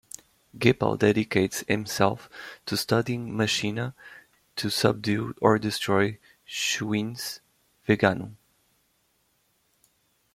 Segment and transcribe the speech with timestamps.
[0.57, 2.27] Gippal dedicates himself
[2.65, 3.93] to studying machina
[4.55, 7.39] to subdue or destroy Shuyin's
[7.87, 8.35] Vegnagun.